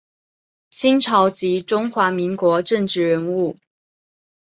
[0.71, 3.55] 清朝及中华民国政治人物。